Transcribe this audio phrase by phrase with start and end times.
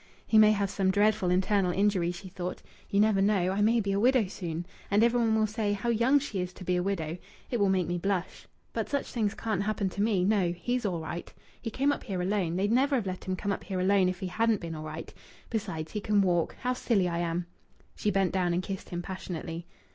[0.25, 2.63] "He may have some dreadful internal injury," she thought.
[2.89, 3.51] "You never know.
[3.51, 4.65] I may be a widow soon.
[4.89, 7.19] And every one will say, 'How young she is to be a widow!'
[7.51, 8.47] It will make me blush.
[8.73, 10.23] But such things can't happen to me.
[10.23, 11.31] No, he's all right.
[11.61, 12.55] He came up here alone.
[12.55, 15.13] They'd never have let him come up here alone if he hadn't been all right.
[15.51, 16.55] Besides, he can walk.
[16.61, 17.45] How silly I am!"
[17.95, 19.67] She bent down and kissed him passionately.